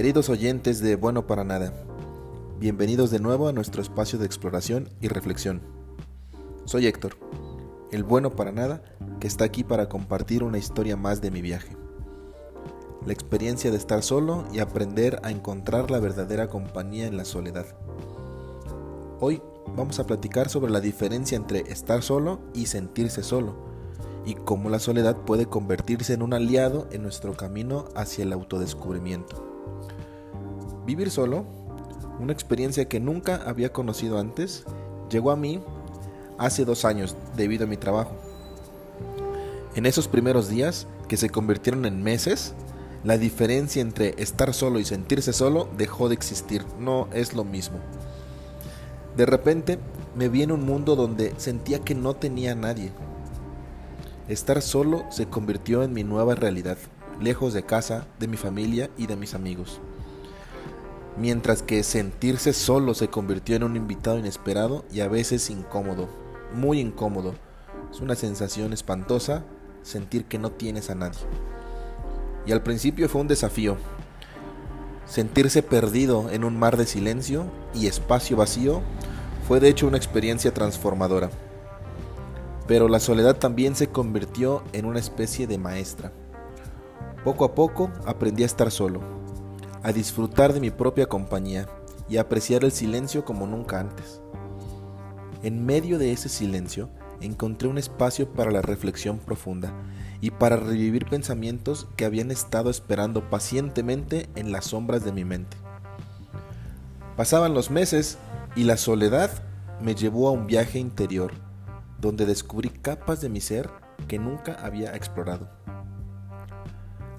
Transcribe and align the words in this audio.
Queridos 0.00 0.30
oyentes 0.30 0.80
de 0.80 0.96
Bueno 0.96 1.26
para 1.26 1.44
Nada, 1.44 1.74
bienvenidos 2.58 3.10
de 3.10 3.18
nuevo 3.18 3.48
a 3.48 3.52
nuestro 3.52 3.82
espacio 3.82 4.18
de 4.18 4.24
exploración 4.24 4.88
y 5.02 5.08
reflexión. 5.08 5.60
Soy 6.64 6.86
Héctor, 6.86 7.18
el 7.92 8.02
bueno 8.02 8.30
para 8.30 8.50
nada, 8.50 8.82
que 9.20 9.26
está 9.26 9.44
aquí 9.44 9.62
para 9.62 9.90
compartir 9.90 10.42
una 10.42 10.56
historia 10.56 10.96
más 10.96 11.20
de 11.20 11.30
mi 11.30 11.42
viaje. 11.42 11.76
La 13.04 13.12
experiencia 13.12 13.70
de 13.70 13.76
estar 13.76 14.02
solo 14.02 14.46
y 14.54 14.60
aprender 14.60 15.20
a 15.22 15.30
encontrar 15.32 15.90
la 15.90 16.00
verdadera 16.00 16.48
compañía 16.48 17.06
en 17.06 17.18
la 17.18 17.26
soledad. 17.26 17.66
Hoy 19.20 19.42
vamos 19.76 19.98
a 19.98 20.06
platicar 20.06 20.48
sobre 20.48 20.72
la 20.72 20.80
diferencia 20.80 21.36
entre 21.36 21.70
estar 21.70 22.02
solo 22.02 22.40
y 22.54 22.68
sentirse 22.68 23.22
solo, 23.22 23.54
y 24.24 24.32
cómo 24.32 24.70
la 24.70 24.78
soledad 24.78 25.18
puede 25.26 25.44
convertirse 25.44 26.14
en 26.14 26.22
un 26.22 26.32
aliado 26.32 26.88
en 26.90 27.02
nuestro 27.02 27.36
camino 27.36 27.84
hacia 27.94 28.24
el 28.24 28.32
autodescubrimiento. 28.32 29.49
Vivir 30.86 31.10
solo, 31.10 31.44
una 32.18 32.32
experiencia 32.32 32.88
que 32.88 33.00
nunca 33.00 33.36
había 33.46 33.72
conocido 33.72 34.18
antes, 34.18 34.64
llegó 35.10 35.30
a 35.30 35.36
mí 35.36 35.62
hace 36.38 36.64
dos 36.64 36.84
años 36.84 37.16
debido 37.36 37.64
a 37.64 37.68
mi 37.68 37.76
trabajo. 37.76 38.12
En 39.74 39.86
esos 39.86 40.08
primeros 40.08 40.48
días, 40.48 40.86
que 41.08 41.16
se 41.16 41.30
convirtieron 41.30 41.84
en 41.84 42.02
meses, 42.02 42.54
la 43.04 43.18
diferencia 43.18 43.80
entre 43.80 44.14
estar 44.18 44.52
solo 44.52 44.78
y 44.78 44.84
sentirse 44.84 45.32
solo 45.32 45.68
dejó 45.76 46.08
de 46.08 46.14
existir, 46.14 46.64
no 46.78 47.08
es 47.12 47.34
lo 47.34 47.44
mismo. 47.44 47.78
De 49.16 49.26
repente 49.26 49.78
me 50.14 50.28
vi 50.28 50.42
en 50.42 50.52
un 50.52 50.64
mundo 50.64 50.96
donde 50.96 51.34
sentía 51.36 51.80
que 51.80 51.94
no 51.94 52.14
tenía 52.14 52.54
nadie. 52.54 52.92
Estar 54.28 54.60
solo 54.62 55.04
se 55.10 55.26
convirtió 55.26 55.82
en 55.82 55.92
mi 55.92 56.04
nueva 56.04 56.34
realidad, 56.34 56.78
lejos 57.20 57.52
de 57.52 57.64
casa, 57.64 58.06
de 58.18 58.28
mi 58.28 58.36
familia 58.36 58.90
y 58.96 59.06
de 59.06 59.16
mis 59.16 59.34
amigos. 59.34 59.80
Mientras 61.16 61.62
que 61.62 61.82
sentirse 61.82 62.52
solo 62.52 62.94
se 62.94 63.08
convirtió 63.08 63.56
en 63.56 63.64
un 63.64 63.76
invitado 63.76 64.18
inesperado 64.18 64.84
y 64.92 65.00
a 65.00 65.08
veces 65.08 65.50
incómodo, 65.50 66.08
muy 66.54 66.80
incómodo. 66.80 67.34
Es 67.90 68.00
una 68.00 68.14
sensación 68.14 68.72
espantosa 68.72 69.44
sentir 69.82 70.24
que 70.24 70.38
no 70.38 70.50
tienes 70.50 70.90
a 70.90 70.94
nadie. 70.94 71.20
Y 72.46 72.52
al 72.52 72.62
principio 72.62 73.08
fue 73.08 73.20
un 73.20 73.28
desafío. 73.28 73.76
Sentirse 75.06 75.62
perdido 75.62 76.30
en 76.30 76.44
un 76.44 76.58
mar 76.58 76.76
de 76.76 76.86
silencio 76.86 77.44
y 77.74 77.86
espacio 77.86 78.36
vacío 78.36 78.80
fue 79.46 79.60
de 79.60 79.68
hecho 79.68 79.88
una 79.88 79.96
experiencia 79.96 80.54
transformadora. 80.54 81.30
Pero 82.66 82.88
la 82.88 83.00
soledad 83.00 83.36
también 83.36 83.74
se 83.74 83.88
convirtió 83.88 84.62
en 84.72 84.84
una 84.84 85.00
especie 85.00 85.48
de 85.48 85.58
maestra. 85.58 86.12
Poco 87.24 87.44
a 87.44 87.54
poco 87.54 87.90
aprendí 88.06 88.44
a 88.44 88.46
estar 88.46 88.70
solo, 88.70 89.00
a 89.82 89.92
disfrutar 89.92 90.54
de 90.54 90.60
mi 90.60 90.70
propia 90.70 91.06
compañía 91.06 91.68
y 92.08 92.16
a 92.16 92.22
apreciar 92.22 92.64
el 92.64 92.72
silencio 92.72 93.26
como 93.26 93.46
nunca 93.46 93.78
antes. 93.78 94.22
En 95.42 95.66
medio 95.66 95.98
de 95.98 96.12
ese 96.12 96.30
silencio 96.30 96.88
encontré 97.20 97.68
un 97.68 97.76
espacio 97.76 98.32
para 98.32 98.50
la 98.50 98.62
reflexión 98.62 99.18
profunda 99.18 99.70
y 100.22 100.30
para 100.30 100.56
revivir 100.56 101.04
pensamientos 101.06 101.88
que 101.96 102.06
habían 102.06 102.30
estado 102.30 102.70
esperando 102.70 103.28
pacientemente 103.28 104.30
en 104.34 104.50
las 104.50 104.66
sombras 104.66 105.04
de 105.04 105.12
mi 105.12 105.26
mente. 105.26 105.58
Pasaban 107.18 107.52
los 107.52 107.70
meses 107.70 108.16
y 108.56 108.64
la 108.64 108.78
soledad 108.78 109.30
me 109.82 109.94
llevó 109.94 110.28
a 110.28 110.32
un 110.32 110.46
viaje 110.46 110.78
interior, 110.78 111.32
donde 112.00 112.24
descubrí 112.24 112.70
capas 112.70 113.20
de 113.20 113.28
mi 113.28 113.42
ser 113.42 113.68
que 114.08 114.18
nunca 114.18 114.54
había 114.54 114.96
explorado. 114.96 115.59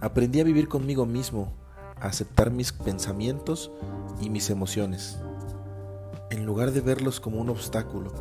Aprendí 0.01 0.39
a 0.39 0.43
vivir 0.43 0.67
conmigo 0.67 1.05
mismo, 1.05 1.53
a 1.99 2.07
aceptar 2.07 2.49
mis 2.49 2.71
pensamientos 2.71 3.71
y 4.19 4.31
mis 4.31 4.49
emociones, 4.49 5.19
en 6.31 6.43
lugar 6.43 6.71
de 6.71 6.81
verlos 6.81 7.19
como 7.19 7.39
un 7.39 7.49
obstáculo. 7.49 8.11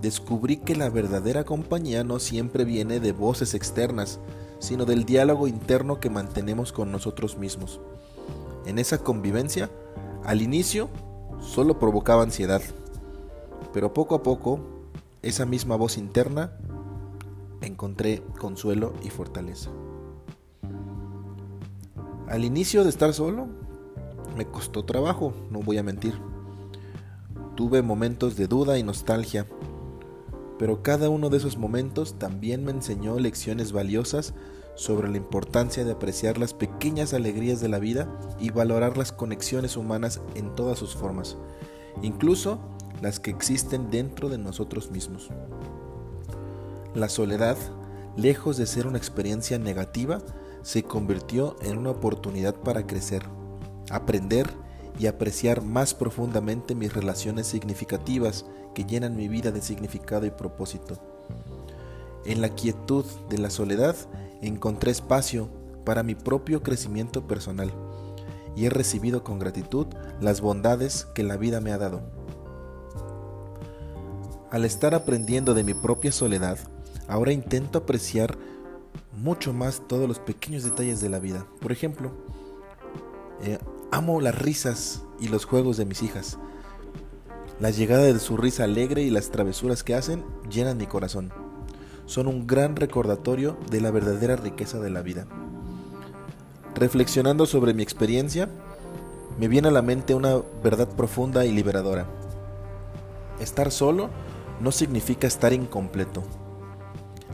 Descubrí 0.00 0.56
que 0.56 0.74
la 0.74 0.88
verdadera 0.88 1.44
compañía 1.44 2.02
no 2.02 2.18
siempre 2.18 2.64
viene 2.64 2.98
de 2.98 3.12
voces 3.12 3.52
externas, 3.52 4.18
sino 4.58 4.86
del 4.86 5.04
diálogo 5.04 5.48
interno 5.48 6.00
que 6.00 6.08
mantenemos 6.08 6.72
con 6.72 6.90
nosotros 6.90 7.36
mismos. 7.36 7.78
En 8.64 8.78
esa 8.78 8.96
convivencia, 8.96 9.68
al 10.24 10.40
inicio 10.40 10.88
solo 11.40 11.78
provocaba 11.78 12.22
ansiedad. 12.22 12.62
Pero 13.74 13.92
poco 13.92 14.14
a 14.14 14.22
poco, 14.22 14.60
esa 15.20 15.44
misma 15.44 15.76
voz 15.76 15.98
interna 15.98 16.52
encontré 17.60 18.22
consuelo 18.38 18.94
y 19.04 19.10
fortaleza. 19.10 19.70
Al 22.28 22.44
inicio 22.44 22.82
de 22.82 22.90
estar 22.90 23.14
solo, 23.14 23.46
me 24.36 24.46
costó 24.46 24.84
trabajo, 24.84 25.32
no 25.50 25.60
voy 25.60 25.78
a 25.78 25.84
mentir. 25.84 26.14
Tuve 27.54 27.82
momentos 27.82 28.36
de 28.36 28.48
duda 28.48 28.78
y 28.78 28.82
nostalgia, 28.82 29.46
pero 30.58 30.82
cada 30.82 31.08
uno 31.08 31.30
de 31.30 31.36
esos 31.36 31.56
momentos 31.56 32.18
también 32.18 32.64
me 32.64 32.72
enseñó 32.72 33.18
lecciones 33.20 33.70
valiosas 33.70 34.34
sobre 34.74 35.08
la 35.08 35.16
importancia 35.16 35.84
de 35.84 35.92
apreciar 35.92 36.36
las 36.36 36.52
pequeñas 36.52 37.14
alegrías 37.14 37.60
de 37.60 37.68
la 37.68 37.78
vida 37.78 38.08
y 38.40 38.50
valorar 38.50 38.98
las 38.98 39.12
conexiones 39.12 39.76
humanas 39.76 40.20
en 40.34 40.54
todas 40.56 40.80
sus 40.80 40.96
formas, 40.96 41.36
incluso 42.02 42.58
las 43.02 43.20
que 43.20 43.30
existen 43.30 43.90
dentro 43.90 44.28
de 44.28 44.38
nosotros 44.38 44.90
mismos. 44.90 45.30
La 46.94 47.08
soledad, 47.08 47.56
lejos 48.16 48.56
de 48.56 48.66
ser 48.66 48.86
una 48.86 48.98
experiencia 48.98 49.58
negativa, 49.58 50.22
se 50.66 50.82
convirtió 50.82 51.54
en 51.62 51.78
una 51.78 51.90
oportunidad 51.90 52.56
para 52.56 52.88
crecer, 52.88 53.22
aprender 53.88 54.50
y 54.98 55.06
apreciar 55.06 55.62
más 55.62 55.94
profundamente 55.94 56.74
mis 56.74 56.92
relaciones 56.92 57.46
significativas 57.46 58.46
que 58.74 58.84
llenan 58.84 59.14
mi 59.14 59.28
vida 59.28 59.52
de 59.52 59.62
significado 59.62 60.26
y 60.26 60.30
propósito. 60.30 60.98
En 62.24 62.40
la 62.40 62.48
quietud 62.48 63.04
de 63.30 63.38
la 63.38 63.48
soledad 63.48 63.94
encontré 64.42 64.90
espacio 64.90 65.48
para 65.84 66.02
mi 66.02 66.16
propio 66.16 66.64
crecimiento 66.64 67.28
personal 67.28 67.72
y 68.56 68.64
he 68.64 68.70
recibido 68.70 69.22
con 69.22 69.38
gratitud 69.38 69.86
las 70.20 70.40
bondades 70.40 71.04
que 71.14 71.22
la 71.22 71.36
vida 71.36 71.60
me 71.60 71.70
ha 71.70 71.78
dado. 71.78 72.00
Al 74.50 74.64
estar 74.64 74.96
aprendiendo 74.96 75.54
de 75.54 75.62
mi 75.62 75.74
propia 75.74 76.10
soledad, 76.10 76.58
ahora 77.06 77.30
intento 77.30 77.78
apreciar 77.78 78.36
mucho 79.16 79.52
más 79.52 79.82
todos 79.86 80.08
los 80.08 80.18
pequeños 80.18 80.64
detalles 80.64 81.00
de 81.00 81.08
la 81.08 81.18
vida. 81.18 81.46
Por 81.60 81.72
ejemplo, 81.72 82.12
eh, 83.42 83.58
amo 83.90 84.20
las 84.20 84.38
risas 84.38 85.02
y 85.18 85.28
los 85.28 85.44
juegos 85.44 85.76
de 85.76 85.86
mis 85.86 86.02
hijas. 86.02 86.38
La 87.58 87.70
llegada 87.70 88.02
de 88.02 88.18
su 88.18 88.36
risa 88.36 88.64
alegre 88.64 89.02
y 89.02 89.10
las 89.10 89.30
travesuras 89.30 89.82
que 89.82 89.94
hacen 89.94 90.24
llenan 90.50 90.76
mi 90.76 90.86
corazón 90.86 91.32
son 92.04 92.28
un 92.28 92.46
gran 92.46 92.76
recordatorio 92.76 93.56
de 93.70 93.80
la 93.80 93.90
verdadera 93.90 94.36
riqueza 94.36 94.78
de 94.78 94.90
la 94.90 95.02
vida. 95.02 95.26
Reflexionando 96.74 97.46
sobre 97.46 97.74
mi 97.74 97.82
experiencia, 97.82 98.48
me 99.38 99.48
viene 99.48 99.68
a 99.68 99.72
la 99.72 99.82
mente 99.82 100.14
una 100.14 100.36
verdad 100.62 100.88
profunda 100.88 101.44
y 101.44 101.52
liberadora. 101.52 102.06
Estar 103.40 103.72
solo 103.72 104.08
no 104.60 104.72
significa 104.72 105.26
estar 105.26 105.52
incompleto. 105.52 106.22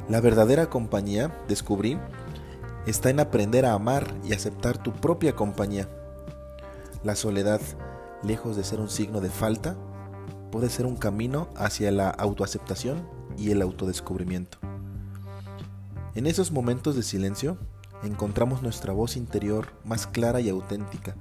La 0.09 0.21
verdadera 0.21 0.69
compañía, 0.69 1.33
descubrí, 1.49 1.99
está 2.87 3.11
en 3.11 3.21
aprender 3.21 3.65
a 3.65 3.75
amar 3.75 4.13
y 4.25 4.33
aceptar 4.33 4.83
tu 4.83 4.93
propia 4.93 5.35
compañía. 5.35 5.89
La 7.05 7.15
soledad, 7.15 7.61
lejos 8.23 8.57
de 8.57 8.65
ser 8.65 8.81
un 8.81 8.91
signo 8.91 9.21
de 9.21 9.31
falta, 9.31 9.77
puede 10.51 10.69
ser 10.71 10.87
un 10.87 10.97
camino 10.97 11.49
hacia 11.57 11.93
la 11.93 12.11
autoaceptación 12.11 13.09
y 13.39 13.53
el 13.53 13.63
autodescubrimiento. 13.63 14.59
En 16.15 16.27
esos 16.27 16.51
momentos 16.51 16.97
de 16.97 17.03
silencio 17.03 17.57
encontramos 18.03 18.63
nuestra 18.63 18.93
voz 18.93 19.17
interior 19.17 19.69
más 19.85 20.07
clara 20.07 20.41
y 20.41 20.49
auténtica, 20.49 21.15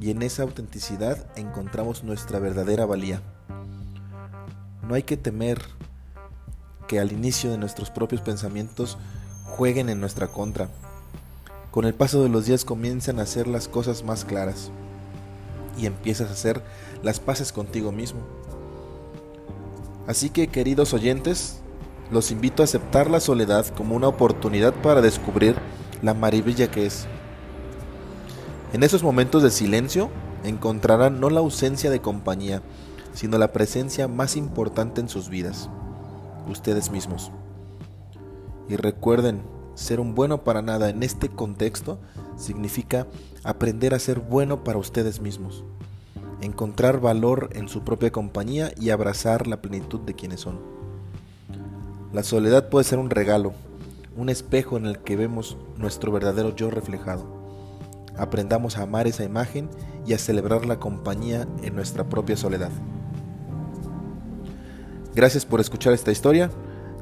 y 0.00 0.10
en 0.10 0.22
esa 0.22 0.44
autenticidad 0.44 1.26
encontramos 1.36 2.04
nuestra 2.04 2.38
verdadera 2.38 2.86
valía. 2.86 3.20
No 4.88 4.94
hay 4.94 5.02
que 5.02 5.16
temer 5.16 5.60
que 6.92 7.00
al 7.00 7.10
inicio 7.10 7.50
de 7.50 7.56
nuestros 7.56 7.88
propios 7.88 8.20
pensamientos 8.20 8.98
jueguen 9.46 9.88
en 9.88 9.98
nuestra 9.98 10.28
contra. 10.28 10.68
Con 11.70 11.86
el 11.86 11.94
paso 11.94 12.22
de 12.22 12.28
los 12.28 12.44
días 12.44 12.66
comienzan 12.66 13.18
a 13.18 13.22
hacer 13.22 13.48
las 13.48 13.66
cosas 13.66 14.04
más 14.04 14.26
claras 14.26 14.70
y 15.78 15.86
empiezas 15.86 16.28
a 16.28 16.34
hacer 16.34 16.62
las 17.02 17.18
paces 17.18 17.50
contigo 17.50 17.92
mismo. 17.92 18.20
Así 20.06 20.28
que 20.28 20.48
queridos 20.48 20.92
oyentes, 20.92 21.60
los 22.10 22.30
invito 22.30 22.62
a 22.62 22.64
aceptar 22.64 23.08
la 23.08 23.20
soledad 23.20 23.64
como 23.68 23.96
una 23.96 24.08
oportunidad 24.08 24.74
para 24.74 25.00
descubrir 25.00 25.56
la 26.02 26.12
maravilla 26.12 26.70
que 26.70 26.84
es. 26.84 27.06
En 28.74 28.82
esos 28.82 29.02
momentos 29.02 29.42
de 29.42 29.50
silencio 29.50 30.10
encontrarán 30.44 31.20
no 31.20 31.30
la 31.30 31.40
ausencia 31.40 31.88
de 31.88 32.02
compañía, 32.02 32.60
sino 33.14 33.38
la 33.38 33.50
presencia 33.50 34.08
más 34.08 34.36
importante 34.36 35.00
en 35.00 35.08
sus 35.08 35.30
vidas, 35.30 35.70
ustedes 36.48 36.90
mismos. 36.90 37.32
Y 38.68 38.76
recuerden 38.76 39.42
ser 39.74 40.00
un 40.00 40.14
bueno 40.14 40.44
para 40.44 40.62
nada 40.62 40.90
en 40.90 41.02
este 41.02 41.28
contexto 41.28 41.98
significa 42.36 43.06
aprender 43.44 43.94
a 43.94 43.98
ser 43.98 44.20
bueno 44.20 44.64
para 44.64 44.78
ustedes 44.78 45.20
mismos, 45.20 45.64
encontrar 46.40 47.00
valor 47.00 47.50
en 47.54 47.68
su 47.68 47.82
propia 47.82 48.12
compañía 48.12 48.72
y 48.78 48.90
abrazar 48.90 49.46
la 49.46 49.62
plenitud 49.62 50.00
de 50.00 50.14
quienes 50.14 50.40
son. 50.40 50.60
La 52.12 52.22
soledad 52.22 52.68
puede 52.68 52.84
ser 52.84 52.98
un 52.98 53.10
regalo, 53.10 53.54
un 54.16 54.28
espejo 54.28 54.76
en 54.76 54.86
el 54.86 54.98
que 54.98 55.16
vemos 55.16 55.56
nuestro 55.76 56.12
verdadero 56.12 56.54
yo 56.54 56.70
reflejado. 56.70 57.42
Aprendamos 58.16 58.76
a 58.76 58.82
amar 58.82 59.06
esa 59.06 59.24
imagen 59.24 59.70
y 60.06 60.12
a 60.12 60.18
celebrar 60.18 60.66
la 60.66 60.78
compañía 60.78 61.48
en 61.62 61.74
nuestra 61.74 62.08
propia 62.08 62.36
soledad. 62.36 62.70
Gracias 65.14 65.44
por 65.44 65.60
escuchar 65.60 65.92
esta 65.92 66.10
historia. 66.10 66.50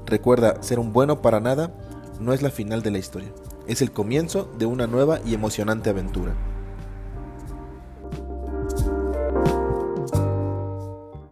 Recuerda, 0.06 0.62
ser 0.62 0.78
un 0.78 0.92
bueno 0.92 1.22
para 1.22 1.40
nada 1.40 1.72
no 2.18 2.32
es 2.32 2.42
la 2.42 2.50
final 2.50 2.82
de 2.82 2.90
la 2.90 2.98
historia, 2.98 3.28
es 3.66 3.80
el 3.80 3.92
comienzo 3.92 4.50
de 4.58 4.66
una 4.66 4.86
nueva 4.86 5.20
y 5.24 5.34
emocionante 5.34 5.90
aventura. 5.90 6.34